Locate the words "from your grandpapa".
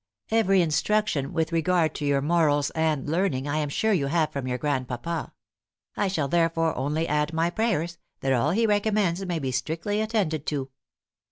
4.31-5.31